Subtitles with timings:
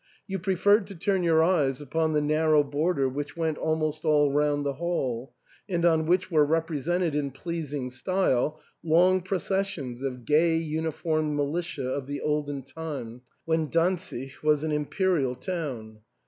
[0.25, 4.31] You preferred to turn your eyes upon the narrow bor der which went almost all
[4.31, 5.35] round the hall,
[5.69, 12.07] and on which were represented in pleasing style long processions of gay uniformed militia of
[12.07, 15.99] the olden time, when Dantzic was an Imperial town.